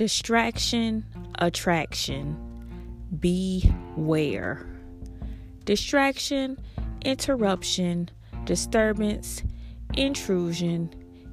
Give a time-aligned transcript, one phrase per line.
[0.00, 1.04] Distraction,
[1.40, 2.34] attraction.
[3.18, 4.66] Beware.
[5.66, 6.58] Distraction,
[7.04, 8.08] interruption,
[8.44, 9.42] disturbance,
[9.92, 10.90] intrusion,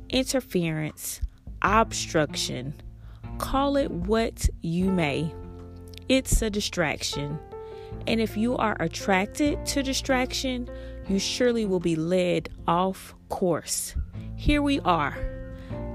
[0.09, 1.21] interference,
[1.61, 2.73] obstruction.
[3.38, 5.34] Call it what you may.
[6.09, 7.39] It's a distraction.
[8.05, 10.70] And if you are attracted to distraction,
[11.07, 13.96] you surely will be led off course.
[14.36, 15.36] Here we are,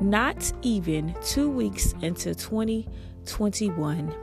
[0.02, 4.14] not even two weeks into 2021,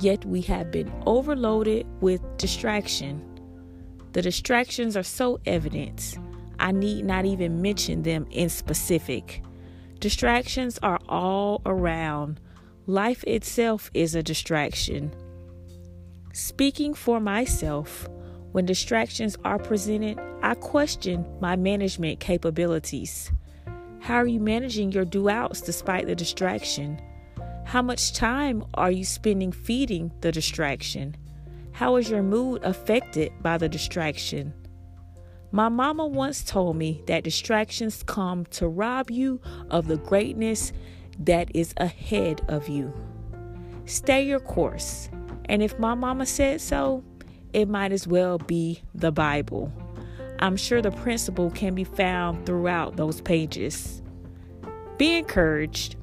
[0.00, 3.22] yet we have been overloaded with distraction.
[4.12, 6.18] The distractions are so evident,
[6.60, 9.42] I need not even mention them in specific.
[9.98, 12.38] Distractions are all around.
[12.86, 15.14] Life itself is a distraction.
[16.34, 18.08] Speaking for myself,
[18.52, 23.32] when distractions are presented, I question my management capabilities.
[24.00, 27.00] How are you managing your do outs despite the distraction?
[27.64, 31.16] How much time are you spending feeding the distraction?
[31.72, 34.54] How is your mood affected by the distraction?
[35.52, 40.72] My mama once told me that distractions come to rob you of the greatness
[41.18, 42.92] that is ahead of you.
[43.84, 45.10] Stay your course.
[45.44, 47.04] And if my mama said so,
[47.52, 49.72] it might as well be the Bible.
[50.40, 54.02] I'm sure the principle can be found throughout those pages.
[54.96, 55.96] Be encouraged.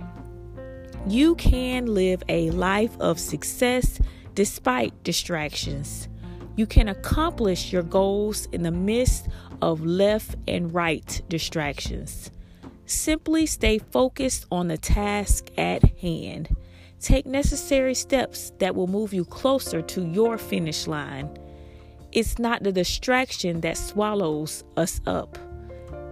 [1.08, 4.00] You can live a life of success
[4.36, 6.08] despite distractions.
[6.56, 9.28] You can accomplish your goals in the midst
[9.62, 12.30] of left and right distractions.
[12.86, 16.56] Simply stay focused on the task at hand.
[17.00, 21.30] Take necessary steps that will move you closer to your finish line.
[22.18, 25.38] It's not the distraction that swallows us up,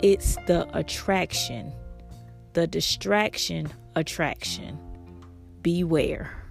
[0.03, 1.73] it's the attraction.
[2.53, 4.77] The distraction attraction.
[5.63, 6.44] Beware.